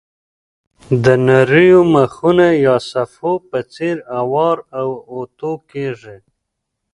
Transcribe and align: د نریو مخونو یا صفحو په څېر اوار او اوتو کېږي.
د 1.03 1.05
نریو 1.27 1.81
مخونو 1.93 2.49
یا 2.65 2.75
صفحو 2.91 3.33
په 3.49 3.59
څېر 3.73 3.95
اوار 4.19 4.57
او 4.79 4.89
اوتو 5.13 5.51
کېږي. 5.71 6.17